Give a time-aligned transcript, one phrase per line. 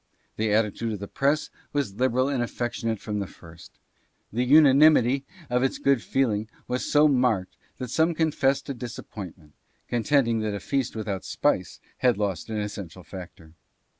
[0.35, 3.77] The attitude of the press was liberal and affectionate from the first.
[4.33, 9.53] The unanimity of its good feeling was so marked that some confessed a disappointment,
[9.87, 13.53] contending that a feast without spice had lost an essential factor.